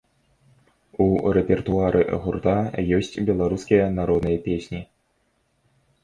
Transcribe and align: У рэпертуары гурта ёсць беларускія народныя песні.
У 1.03 1.05
рэпертуары 1.37 1.99
гурта 2.23 2.55
ёсць 2.97 3.21
беларускія 3.27 3.85
народныя 3.99 4.37
песні. 4.47 4.81